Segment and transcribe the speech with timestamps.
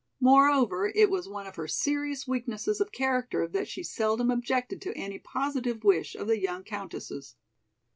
[0.19, 4.97] Moreover, it was one of her serious weaknesses of character that she seldom objected to
[4.97, 7.35] any positive wish of the young countess's.